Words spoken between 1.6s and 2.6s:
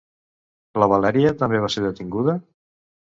va ser detinguda?